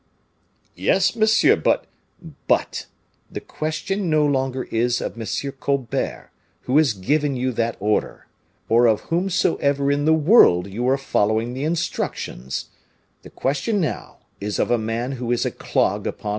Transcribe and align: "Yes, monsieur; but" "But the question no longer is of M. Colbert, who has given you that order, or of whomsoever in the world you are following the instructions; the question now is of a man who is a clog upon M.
"Yes, 0.73 1.15
monsieur; 1.15 1.55
but" 1.55 1.85
"But 2.47 2.87
the 3.31 3.39
question 3.39 4.09
no 4.09 4.25
longer 4.25 4.63
is 4.71 4.99
of 4.99 5.15
M. 5.15 5.27
Colbert, 5.59 6.31
who 6.61 6.77
has 6.79 6.93
given 6.93 7.35
you 7.35 7.51
that 7.51 7.77
order, 7.79 8.25
or 8.67 8.87
of 8.87 9.01
whomsoever 9.01 9.91
in 9.91 10.05
the 10.05 10.13
world 10.15 10.65
you 10.65 10.87
are 10.89 10.97
following 10.97 11.53
the 11.53 11.65
instructions; 11.65 12.69
the 13.21 13.29
question 13.29 13.79
now 13.79 14.17
is 14.39 14.57
of 14.57 14.71
a 14.71 14.79
man 14.79 15.11
who 15.11 15.31
is 15.31 15.45
a 15.45 15.51
clog 15.51 16.07
upon 16.07 16.29
M. 16.29 16.29